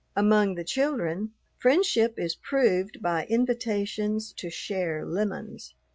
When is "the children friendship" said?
0.55-2.17